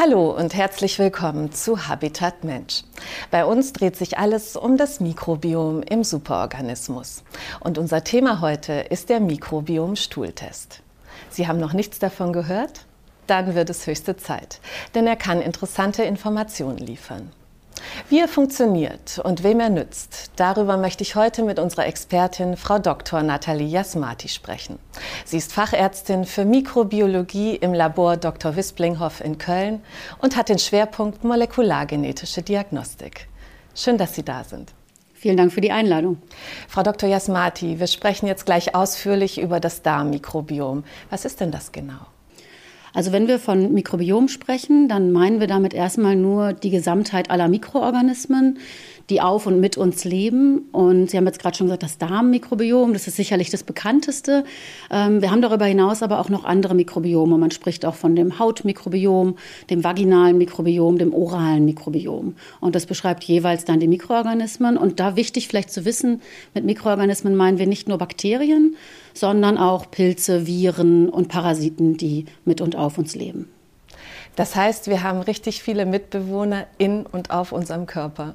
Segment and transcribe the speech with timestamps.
[0.00, 2.84] Hallo und herzlich willkommen zu Habitat Mensch.
[3.32, 7.24] Bei uns dreht sich alles um das Mikrobiom im Superorganismus.
[7.58, 10.82] Und unser Thema heute ist der Mikrobiom-Stuhltest.
[11.30, 12.86] Sie haben noch nichts davon gehört?
[13.26, 14.60] Dann wird es höchste Zeit,
[14.94, 17.32] denn er kann interessante Informationen liefern.
[18.08, 22.78] Wie er funktioniert und wem er nützt, darüber möchte ich heute mit unserer Expertin Frau
[22.78, 23.22] Dr.
[23.22, 24.78] Nathalie Jasmati sprechen.
[25.24, 28.56] Sie ist Fachärztin für Mikrobiologie im Labor Dr.
[28.56, 29.82] Wisplinghoff in Köln
[30.20, 33.28] und hat den Schwerpunkt molekulargenetische Diagnostik.
[33.74, 34.72] Schön, dass Sie da sind.
[35.12, 36.22] Vielen Dank für die Einladung.
[36.68, 37.10] Frau Dr.
[37.10, 40.84] Jasmati, wir sprechen jetzt gleich ausführlich über das Darmmikrobiom.
[41.10, 42.06] Was ist denn das genau?
[42.94, 47.48] Also wenn wir von Mikrobiom sprechen, dann meinen wir damit erstmal nur die Gesamtheit aller
[47.48, 48.58] Mikroorganismen,
[49.10, 50.68] die auf und mit uns leben.
[50.72, 54.44] Und Sie haben jetzt gerade schon gesagt, das Darmmikrobiom, das ist sicherlich das bekannteste.
[54.90, 57.38] Ähm, wir haben darüber hinaus aber auch noch andere Mikrobiome.
[57.38, 59.36] Man spricht auch von dem Hautmikrobiom,
[59.70, 62.34] dem vaginalen Mikrobiom, dem oralen Mikrobiom.
[62.60, 64.76] Und das beschreibt jeweils dann die Mikroorganismen.
[64.76, 66.20] Und da wichtig vielleicht zu wissen,
[66.54, 68.76] mit Mikroorganismen meinen wir nicht nur Bakterien,
[69.14, 73.48] sondern auch Pilze, Viren und Parasiten, die mit und auf uns leben.
[74.36, 78.34] Das heißt, wir haben richtig viele Mitbewohner in und auf unserem Körper.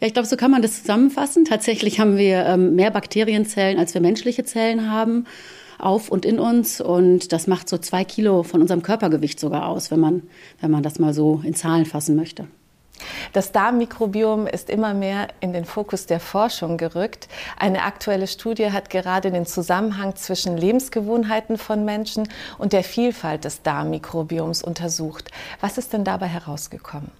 [0.00, 1.44] Ja, ich glaube, so kann man das zusammenfassen.
[1.44, 5.26] Tatsächlich haben wir ähm, mehr Bakterienzellen, als wir menschliche Zellen haben,
[5.78, 6.80] auf und in uns.
[6.80, 10.22] Und das macht so zwei Kilo von unserem Körpergewicht sogar aus, wenn man,
[10.60, 12.46] wenn man das mal so in Zahlen fassen möchte.
[13.32, 17.28] Das Darmmikrobiom ist immer mehr in den Fokus der Forschung gerückt.
[17.58, 22.28] Eine aktuelle Studie hat gerade den Zusammenhang zwischen Lebensgewohnheiten von Menschen
[22.58, 25.30] und der Vielfalt des Darmmikrobioms untersucht.
[25.60, 27.10] Was ist denn dabei herausgekommen?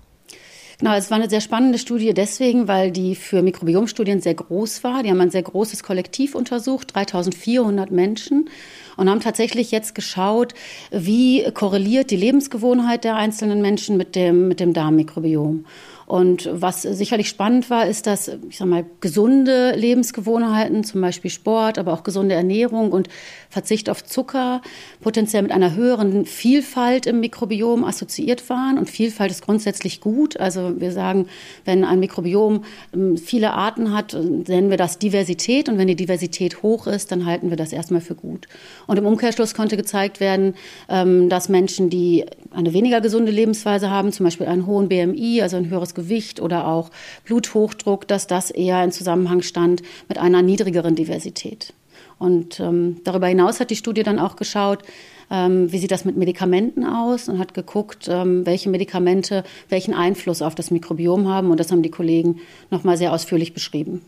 [0.78, 5.02] Genau, es war eine sehr spannende Studie deswegen, weil die für Mikrobiomstudien sehr groß war.
[5.02, 8.50] Die haben ein sehr großes Kollektiv untersucht, 3400 Menschen
[8.98, 10.52] und haben tatsächlich jetzt geschaut,
[10.90, 15.64] wie korreliert die Lebensgewohnheit der einzelnen Menschen mit dem, mit dem Darmmikrobiom.
[16.06, 21.78] Und was sicherlich spannend war, ist, dass, ich sag mal, gesunde Lebensgewohnheiten, zum Beispiel Sport,
[21.78, 23.08] aber auch gesunde Ernährung und
[23.50, 24.62] Verzicht auf Zucker
[25.00, 28.78] potenziell mit einer höheren Vielfalt im Mikrobiom assoziiert waren.
[28.78, 30.38] Und Vielfalt ist grundsätzlich gut.
[30.38, 31.26] Also wir sagen,
[31.64, 32.62] wenn ein Mikrobiom
[32.94, 35.68] ähm, viele Arten hat, nennen wir das Diversität.
[35.68, 38.46] Und wenn die Diversität hoch ist, dann halten wir das erstmal für gut.
[38.86, 40.54] Und im Umkehrschluss konnte gezeigt werden,
[40.88, 45.56] ähm, dass Menschen, die eine weniger gesunde Lebensweise haben, zum Beispiel einen hohen BMI, also
[45.56, 46.90] ein höheres Gewicht oder auch
[47.24, 51.74] Bluthochdruck, dass das eher in Zusammenhang stand mit einer niedrigeren Diversität.
[52.18, 54.84] Und ähm, darüber hinaus hat die Studie dann auch geschaut,
[55.30, 60.40] ähm, wie sieht das mit Medikamenten aus und hat geguckt, ähm, welche Medikamente welchen Einfluss
[60.40, 61.50] auf das Mikrobiom haben.
[61.50, 62.40] Und das haben die Kollegen
[62.70, 64.02] nochmal sehr ausführlich beschrieben.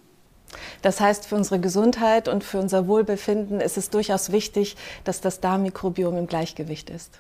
[0.81, 5.41] Das heißt, für unsere Gesundheit und für unser Wohlbefinden ist es durchaus wichtig, dass das
[5.41, 7.19] Darmmikrobiom im Gleichgewicht ist.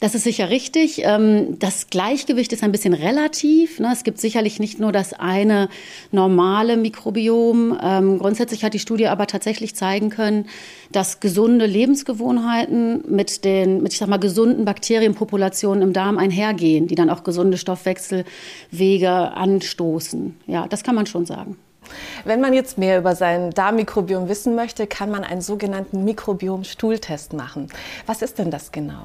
[0.00, 1.02] Das ist sicher richtig.
[1.04, 3.80] Ähm, das Gleichgewicht ist ein bisschen relativ.
[3.80, 3.90] Ne?
[3.92, 5.68] Es gibt sicherlich nicht nur das eine
[6.12, 7.76] normale Mikrobiom.
[7.82, 10.46] Ähm, grundsätzlich hat die Studie aber tatsächlich zeigen können,
[10.92, 16.94] dass gesunde Lebensgewohnheiten mit den, mit ich sag mal, gesunden Bakterienpopulationen im Darm einhergehen, die
[16.94, 20.36] dann auch gesunde Stoffwechselwege anstoßen.
[20.46, 21.56] Ja, das kann man schon sagen.
[22.24, 27.68] Wenn man jetzt mehr über sein Darmmikrobiom wissen möchte, kann man einen sogenannten Mikrobiom-Stuhltest machen.
[28.06, 29.04] Was ist denn das genau?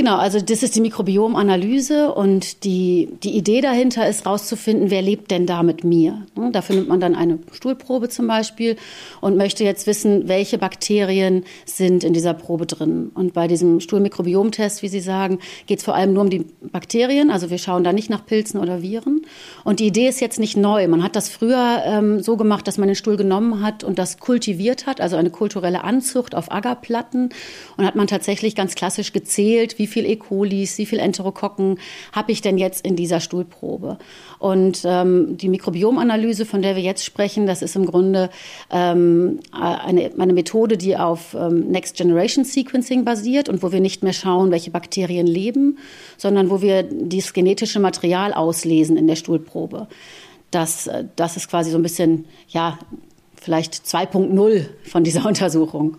[0.00, 5.30] Genau, also das ist die Mikrobiomanalyse und die, die Idee dahinter ist herauszufinden, wer lebt
[5.30, 6.24] denn da mit mir.
[6.36, 8.76] Ne, dafür nimmt man dann eine Stuhlprobe zum Beispiel
[9.20, 13.10] und möchte jetzt wissen, welche Bakterien sind in dieser Probe drin.
[13.12, 17.30] Und bei diesem Stuhlmikrobiomtest, wie Sie sagen, geht es vor allem nur um die Bakterien.
[17.30, 19.26] Also wir schauen da nicht nach Pilzen oder Viren.
[19.64, 20.88] Und die Idee ist jetzt nicht neu.
[20.88, 24.16] Man hat das früher ähm, so gemacht, dass man den Stuhl genommen hat und das
[24.16, 27.28] kultiviert hat, also eine kulturelle Anzucht auf Agarplatten.
[27.76, 30.16] Und hat man tatsächlich ganz klassisch gezählt, wie viel E.
[30.16, 31.78] colis, wie viel Enterokokken
[32.12, 33.98] habe ich denn jetzt in dieser Stuhlprobe?
[34.38, 38.30] Und ähm, die Mikrobiomanalyse, von der wir jetzt sprechen, das ist im Grunde
[38.70, 44.02] ähm, eine, eine Methode, die auf ähm, Next Generation Sequencing basiert und wo wir nicht
[44.02, 45.78] mehr schauen, welche Bakterien leben,
[46.16, 49.88] sondern wo wir das genetische Material auslesen in der Stuhlprobe.
[50.50, 52.78] Das, äh, das ist quasi so ein bisschen, ja,
[53.40, 55.96] vielleicht 2.0 von dieser Untersuchung.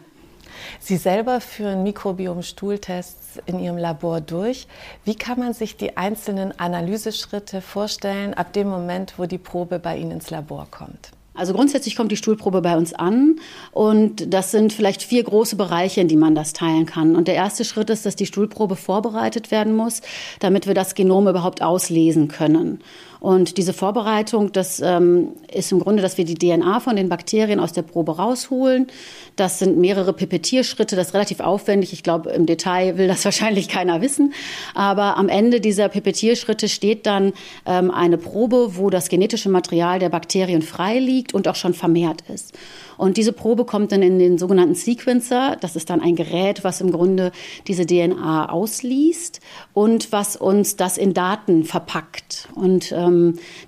[0.79, 4.67] Sie selber führen Mikrobiom-Stuhltests in Ihrem Labor durch.
[5.05, 9.97] Wie kann man sich die einzelnen Analyseschritte vorstellen ab dem Moment, wo die Probe bei
[9.97, 11.11] Ihnen ins Labor kommt?
[11.33, 13.39] Also grundsätzlich kommt die Stuhlprobe bei uns an
[13.71, 17.15] und das sind vielleicht vier große Bereiche, in die man das teilen kann.
[17.15, 20.01] Und der erste Schritt ist, dass die Stuhlprobe vorbereitet werden muss,
[20.39, 22.81] damit wir das Genom überhaupt auslesen können.
[23.21, 27.59] Und diese Vorbereitung, das ähm, ist im Grunde, dass wir die DNA von den Bakterien
[27.59, 28.87] aus der Probe rausholen.
[29.35, 31.93] Das sind mehrere Pipettierschritte, das ist relativ aufwendig.
[31.93, 34.33] Ich glaube, im Detail will das wahrscheinlich keiner wissen.
[34.73, 37.33] Aber am Ende dieser Pipettierschritte steht dann
[37.67, 42.23] ähm, eine Probe, wo das genetische Material der Bakterien frei liegt und auch schon vermehrt
[42.27, 42.57] ist.
[42.97, 45.57] Und diese Probe kommt dann in den sogenannten Sequencer.
[45.59, 47.31] Das ist dann ein Gerät, was im Grunde
[47.67, 49.41] diese DNA ausliest
[49.73, 52.47] und was uns das in Daten verpackt.
[52.53, 53.10] Und ähm,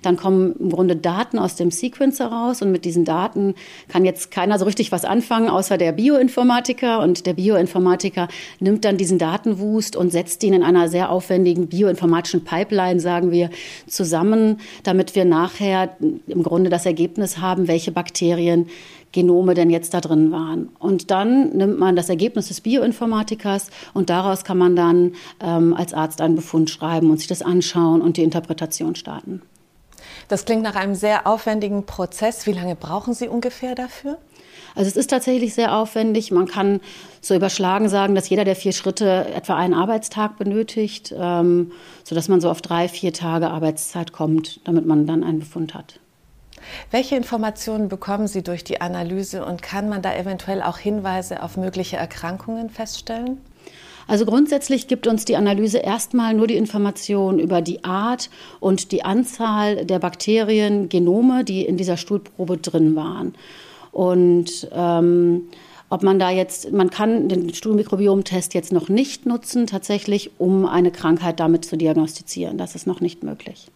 [0.02, 2.62] dann kommen im Grunde Daten aus dem Sequencer raus.
[2.62, 3.54] Und mit diesen Daten
[3.88, 7.00] kann jetzt keiner so richtig was anfangen, außer der Bioinformatiker.
[7.00, 8.28] Und der Bioinformatiker
[8.60, 13.50] nimmt dann diesen Datenwust und setzt ihn in einer sehr aufwendigen bioinformatischen Pipeline, sagen wir,
[13.86, 18.66] zusammen, damit wir nachher im Grunde das Ergebnis haben, welche Bakterien
[19.14, 20.68] Genome denn jetzt da drin waren.
[20.78, 25.94] Und dann nimmt man das Ergebnis des Bioinformatikers und daraus kann man dann ähm, als
[25.94, 29.40] Arzt einen Befund schreiben und sich das anschauen und die Interpretation starten.
[30.28, 32.46] Das klingt nach einem sehr aufwendigen Prozess.
[32.46, 34.18] Wie lange brauchen Sie ungefähr dafür?
[34.74, 36.32] Also es ist tatsächlich sehr aufwendig.
[36.32, 36.80] Man kann
[37.20, 41.70] so überschlagen sagen, dass jeder der vier Schritte etwa einen Arbeitstag benötigt, ähm,
[42.02, 46.00] sodass man so auf drei, vier Tage Arbeitszeit kommt, damit man dann einen Befund hat.
[46.90, 51.56] Welche Informationen bekommen Sie durch die Analyse und kann man da eventuell auch Hinweise auf
[51.56, 53.40] mögliche Erkrankungen feststellen?
[54.06, 58.28] Also grundsätzlich gibt uns die Analyse erstmal nur die Information über die Art
[58.60, 63.34] und die Anzahl der Bakterien, Genome, die in dieser Stuhlprobe drin waren.
[63.92, 65.48] Und ähm,
[65.88, 70.90] ob man da jetzt, man kann den Stuhlmikrobiomtest jetzt noch nicht nutzen, tatsächlich, um eine
[70.90, 72.58] Krankheit damit zu diagnostizieren.
[72.58, 73.68] Das ist noch nicht möglich.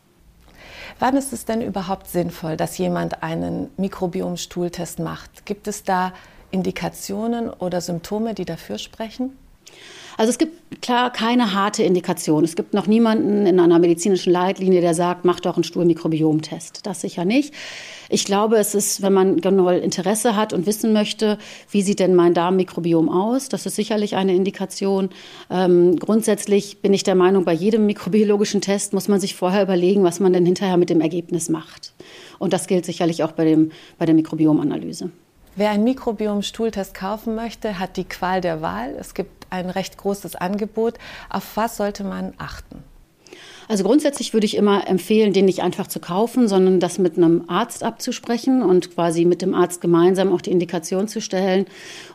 [1.00, 5.46] Wann ist es denn überhaupt sinnvoll, dass jemand einen Mikrobiom-Stuhltest macht?
[5.46, 6.12] Gibt es da
[6.50, 9.38] Indikationen oder Symptome, die dafür sprechen?
[10.18, 12.42] Also es gibt klar keine harte Indikation.
[12.42, 16.84] Es gibt noch niemanden in einer medizinischen Leitlinie, der sagt, mach doch einen Stuhlmikrobiomtest.
[16.84, 17.54] Das sicher nicht.
[18.08, 21.38] Ich glaube, es ist, wenn man genau Interesse hat und wissen möchte,
[21.70, 25.10] wie sieht denn mein Darmmikrobiom aus, das ist sicherlich eine Indikation.
[25.50, 30.02] Ähm, grundsätzlich bin ich der Meinung, bei jedem mikrobiologischen Test muss man sich vorher überlegen,
[30.02, 31.92] was man denn hinterher mit dem Ergebnis macht.
[32.40, 35.10] Und das gilt sicherlich auch bei, dem, bei der Mikrobiomanalyse.
[35.58, 38.90] Wer einen Mikrobiom-Stuhltest kaufen möchte, hat die Qual der Wahl.
[38.90, 40.94] Es gibt ein recht großes Angebot.
[41.30, 42.84] Auf was sollte man achten?
[43.68, 47.44] Also grundsätzlich würde ich immer empfehlen, den nicht einfach zu kaufen, sondern das mit einem
[47.48, 51.66] Arzt abzusprechen und quasi mit dem Arzt gemeinsam auch die Indikation zu stellen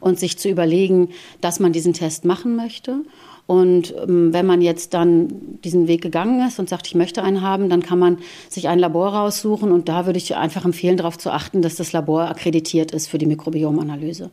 [0.01, 1.09] und sich zu überlegen,
[1.41, 3.01] dass man diesen Test machen möchte.
[3.45, 7.41] Und ähm, wenn man jetzt dann diesen Weg gegangen ist und sagt, ich möchte einen
[7.41, 8.17] haben, dann kann man
[8.49, 9.71] sich ein Labor raussuchen.
[9.71, 13.17] Und da würde ich einfach empfehlen, darauf zu achten, dass das Labor akkreditiert ist für
[13.17, 14.31] die Mikrobiomanalyse.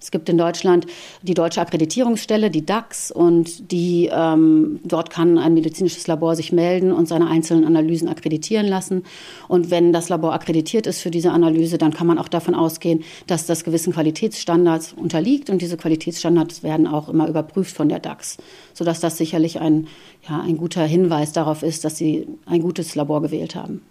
[0.00, 0.86] Es gibt in Deutschland
[1.22, 6.92] die deutsche Akkreditierungsstelle, die DAX, und die, ähm, dort kann ein medizinisches Labor sich melden
[6.92, 9.04] und seine einzelnen Analysen akkreditieren lassen.
[9.48, 13.04] Und wenn das Labor akkreditiert ist für diese Analyse, dann kann man auch davon ausgehen,
[13.26, 15.50] dass das gewissen Qualitätsstandards unterliegt.
[15.50, 18.36] Und diese Qualitätsstandards werden auch immer überprüft von der DAX,
[18.74, 19.88] sodass das sicherlich ein,
[20.28, 23.82] ja, ein guter Hinweis darauf ist, dass Sie ein gutes Labor gewählt haben.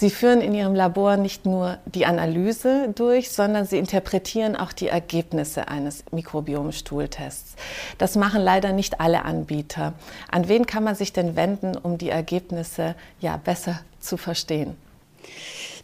[0.00, 4.86] Sie führen in Ihrem Labor nicht nur die Analyse durch, sondern Sie interpretieren auch die
[4.86, 7.56] Ergebnisse eines Mikrobiom-Stuhltests.
[7.98, 9.94] Das machen leider nicht alle Anbieter.
[10.30, 14.76] An wen kann man sich denn wenden, um die Ergebnisse ja besser zu verstehen?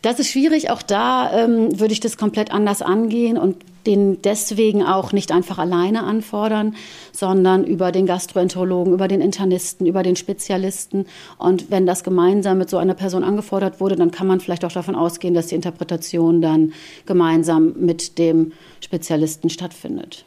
[0.03, 0.71] Das ist schwierig.
[0.71, 5.59] Auch da ähm, würde ich das komplett anders angehen und den deswegen auch nicht einfach
[5.59, 6.77] alleine anfordern,
[7.13, 11.07] sondern über den Gastroenterologen, über den Internisten, über den Spezialisten.
[11.39, 14.73] Und wenn das gemeinsam mit so einer Person angefordert wurde, dann kann man vielleicht auch
[14.73, 16.73] davon ausgehen, dass die Interpretation dann
[17.07, 20.25] gemeinsam mit dem Spezialisten stattfindet.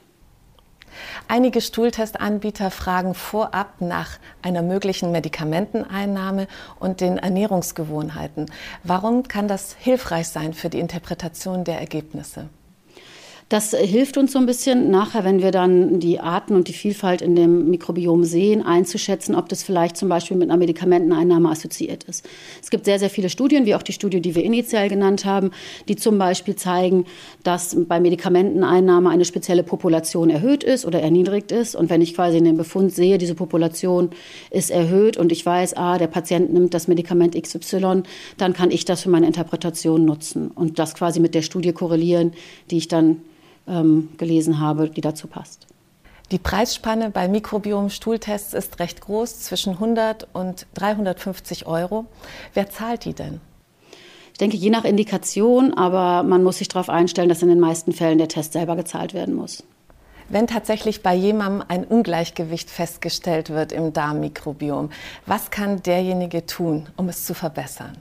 [1.27, 6.47] Einige Stuhltestanbieter fragen vorab nach einer möglichen Medikamenteneinnahme
[6.79, 8.47] und den Ernährungsgewohnheiten.
[8.83, 12.49] Warum kann das hilfreich sein für die Interpretation der Ergebnisse?
[13.49, 17.21] Das hilft uns so ein bisschen nachher, wenn wir dann die Arten und die Vielfalt
[17.21, 22.27] in dem Mikrobiom sehen, einzuschätzen, ob das vielleicht zum Beispiel mit einer Medikamenteneinnahme assoziiert ist.
[22.61, 25.51] Es gibt sehr, sehr viele Studien, wie auch die Studie, die wir initial genannt haben,
[25.87, 27.05] die zum Beispiel zeigen,
[27.43, 31.73] dass bei Medikamenteneinnahme eine spezielle Population erhöht ist oder erniedrigt ist.
[31.73, 34.09] Und wenn ich quasi in dem Befund sehe, diese Population
[34.51, 38.03] ist erhöht und ich weiß, ah, der Patient nimmt das Medikament XY,
[38.37, 42.33] dann kann ich das für meine Interpretation nutzen und das quasi mit der Studie korrelieren,
[42.69, 43.21] die ich dann
[43.67, 45.67] ähm, gelesen habe, die dazu passt.
[46.31, 52.05] Die Preisspanne bei Mikrobiom-Stuhltests ist recht groß, zwischen 100 und 350 Euro.
[52.53, 53.39] Wer zahlt die denn?
[54.33, 57.93] Ich denke, je nach Indikation, aber man muss sich darauf einstellen, dass in den meisten
[57.93, 59.63] Fällen der Test selber gezahlt werden muss.
[60.29, 64.89] Wenn tatsächlich bei jemandem ein Ungleichgewicht festgestellt wird im Darmmikrobiom,
[65.25, 67.97] was kann derjenige tun, um es zu verbessern?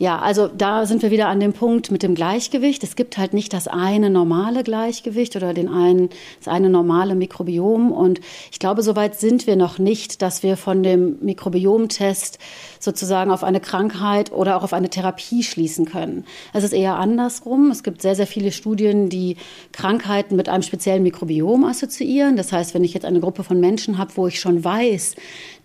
[0.00, 2.84] Ja, also da sind wir wieder an dem Punkt mit dem Gleichgewicht.
[2.84, 7.90] Es gibt halt nicht das eine normale Gleichgewicht oder den einen, das eine normale Mikrobiom.
[7.90, 8.20] Und
[8.52, 12.38] ich glaube, soweit sind wir noch nicht, dass wir von dem Mikrobiomtest
[12.78, 16.24] sozusagen auf eine Krankheit oder auch auf eine Therapie schließen können.
[16.52, 17.72] Es ist eher andersrum.
[17.72, 19.36] Es gibt sehr, sehr viele Studien, die
[19.72, 22.36] Krankheiten mit einem speziellen Mikrobiom assoziieren.
[22.36, 25.16] Das heißt, wenn ich jetzt eine Gruppe von Menschen habe, wo ich schon weiß,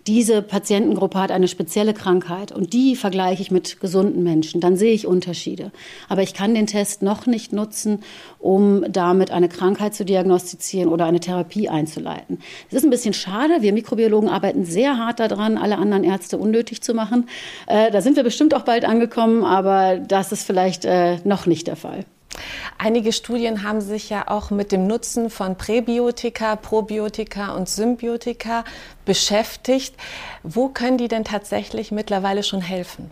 [0.06, 4.92] diese Patientengruppe hat eine spezielle Krankheit und die vergleiche ich mit gesunden Menschen, dann sehe
[4.92, 5.72] ich Unterschiede.
[6.08, 8.00] Aber ich kann den Test noch nicht nutzen,
[8.38, 12.38] um damit eine Krankheit zu diagnostizieren oder eine Therapie einzuleiten.
[12.70, 13.62] Das ist ein bisschen schade.
[13.62, 17.28] Wir Mikrobiologen arbeiten sehr hart daran, alle anderen Ärzte unnötig zu machen.
[17.66, 21.66] Äh, da sind wir bestimmt auch bald angekommen, aber das ist vielleicht äh, noch nicht
[21.66, 22.04] der Fall.
[22.78, 28.64] Einige Studien haben sich ja auch mit dem Nutzen von Präbiotika, Probiotika und Symbiotika
[29.04, 29.94] beschäftigt.
[30.42, 33.10] Wo können die denn tatsächlich mittlerweile schon helfen?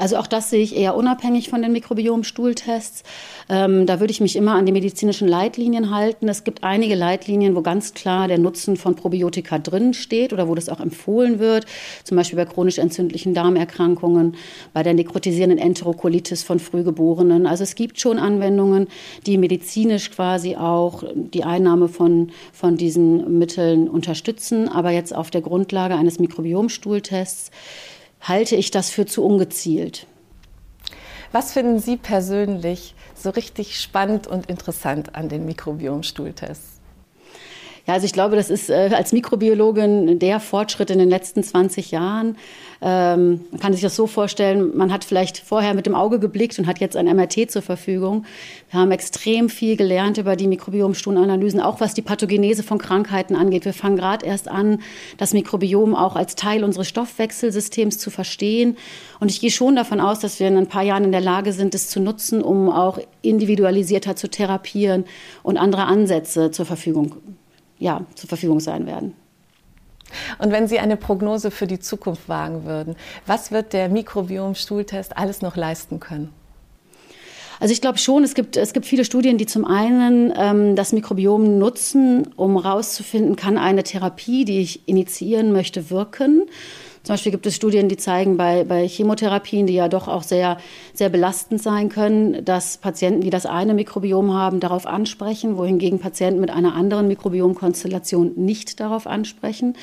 [0.00, 3.02] Also auch das sehe ich eher unabhängig von den Mikrobiom-Stuhltests.
[3.50, 6.26] Ähm, da würde ich mich immer an die medizinischen Leitlinien halten.
[6.26, 10.54] Es gibt einige Leitlinien, wo ganz klar der Nutzen von Probiotika drin steht oder wo
[10.54, 11.66] das auch empfohlen wird.
[12.04, 14.36] Zum Beispiel bei chronisch entzündlichen Darmerkrankungen,
[14.72, 17.46] bei der nekrotisierenden Enterokolitis von Frühgeborenen.
[17.46, 18.88] Also es gibt schon Anwendungen,
[19.26, 24.66] die medizinisch quasi auch die Einnahme von, von diesen Mitteln unterstützen.
[24.66, 27.50] Aber jetzt auf der Grundlage eines Mikrobiomstuhltests
[28.20, 30.06] halte ich das für zu ungezielt.
[31.32, 36.79] Was finden Sie persönlich so richtig spannend und interessant an den Mikrobiomstuhltests?
[37.86, 41.90] Ja, also ich glaube, das ist äh, als Mikrobiologin der Fortschritt in den letzten 20
[41.90, 42.36] Jahren.
[42.82, 46.58] Ähm, man kann sich das so vorstellen, man hat vielleicht vorher mit dem Auge geblickt
[46.58, 48.24] und hat jetzt ein MRT zur Verfügung.
[48.70, 53.64] Wir haben extrem viel gelernt über die Mikrobiomstuhlanalysen, auch was die Pathogenese von Krankheiten angeht.
[53.64, 54.80] Wir fangen gerade erst an,
[55.18, 58.76] das Mikrobiom auch als Teil unseres Stoffwechselsystems zu verstehen.
[59.20, 61.52] Und ich gehe schon davon aus, dass wir in ein paar Jahren in der Lage
[61.52, 65.04] sind, es zu nutzen, um auch individualisierter zu therapieren
[65.42, 67.16] und andere Ansätze zur Verfügung
[67.80, 69.14] ja, zur Verfügung sein werden.
[70.38, 72.96] Und wenn Sie eine Prognose für die Zukunft wagen würden,
[73.26, 76.32] was wird der Mikrobiom-Stuhltest alles noch leisten können?
[77.60, 80.92] Also ich glaube schon, es gibt, es gibt viele Studien, die zum einen ähm, das
[80.92, 86.46] Mikrobiom nutzen, um herauszufinden, kann eine Therapie, die ich initiieren möchte, wirken.
[87.02, 90.58] Zum Beispiel gibt es Studien, die zeigen bei, bei Chemotherapien, die ja doch auch sehr,
[90.92, 96.40] sehr belastend sein können, dass Patienten, die das eine Mikrobiom haben, darauf ansprechen, wohingegen Patienten
[96.40, 99.76] mit einer anderen Mikrobiomkonstellation nicht darauf ansprechen.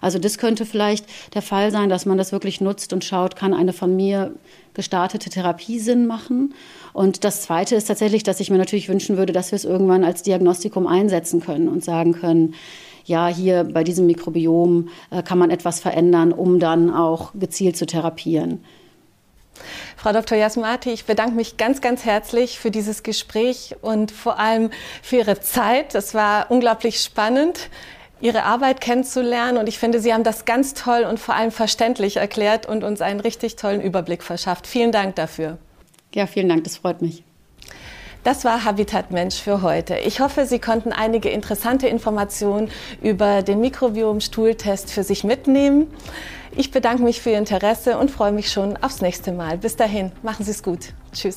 [0.00, 3.52] Also das könnte vielleicht der Fall sein, dass man das wirklich nutzt und schaut, kann
[3.52, 4.32] eine von mir
[4.72, 6.54] gestartete Therapie Sinn machen.
[6.92, 10.04] Und das Zweite ist tatsächlich, dass ich mir natürlich wünschen würde, dass wir es irgendwann
[10.04, 12.54] als Diagnostikum einsetzen können und sagen können,
[13.10, 17.84] ja, hier bei diesem Mikrobiom äh, kann man etwas verändern, um dann auch gezielt zu
[17.84, 18.64] therapieren.
[19.96, 20.38] Frau Dr.
[20.38, 24.70] Jasmati, ich bedanke mich ganz, ganz herzlich für dieses Gespräch und vor allem
[25.02, 25.94] für Ihre Zeit.
[25.96, 27.68] Es war unglaublich spannend,
[28.20, 32.18] Ihre Arbeit kennenzulernen und ich finde, Sie haben das ganz toll und vor allem verständlich
[32.18, 34.68] erklärt und uns einen richtig tollen Überblick verschafft.
[34.68, 35.58] Vielen Dank dafür.
[36.14, 37.24] Ja, vielen Dank, das freut mich.
[38.22, 39.96] Das war Habitat Mensch für heute.
[39.96, 45.86] Ich hoffe, Sie konnten einige interessante Informationen über den Mikrobiom-Stuhltest für sich mitnehmen.
[46.54, 49.56] Ich bedanke mich für Ihr Interesse und freue mich schon aufs nächste Mal.
[49.56, 50.92] Bis dahin, machen Sie es gut.
[51.12, 51.36] Tschüss.